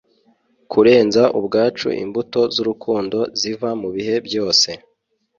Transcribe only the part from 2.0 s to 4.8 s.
imbuto zurukundo ziva mubihe byose